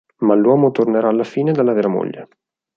[0.21, 2.27] Ma l'uomo tornerà alla fine dalla vera moglie.